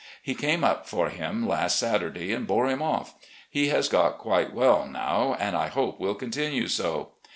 He 0.23 0.33
came 0.33 0.63
up 0.63 0.87
for 0.89 1.09
him 1.09 1.47
last 1.47 1.77
Saturday, 1.77 2.33
and 2.33 2.47
bore 2.47 2.65
him 2.67 2.81
off. 2.81 3.13
He 3.47 3.67
has 3.67 3.87
got 3.87 4.17
quite 4.17 4.51
well 4.51 4.87
now, 4.87 5.35
and 5.39 5.55
I 5.55 5.67
hope 5.67 5.99
will 5.99 6.15
continue 6.15 6.67
so. 6.67 7.09